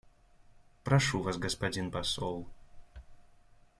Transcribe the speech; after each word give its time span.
Прошу 0.83 1.21
вас, 1.21 1.37
господин 1.37 1.91
посол. 1.91 2.47